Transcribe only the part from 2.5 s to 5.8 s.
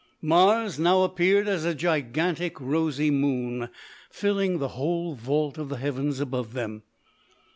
rosy moon filling the whole vault of the